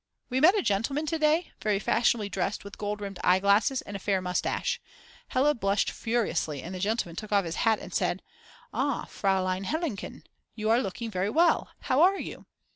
[0.31, 3.99] We met a gentleman to day, very fashionably dressed with gold rimmed eyeglasses and a
[3.99, 4.81] fair moustache.
[5.27, 8.23] Hella blushed furiously, and the gentleman took off his hat and said:
[8.73, 10.23] Ah, Fraulein Helenchen,
[10.55, 11.69] you are looking very well.
[11.81, 12.47] How are you?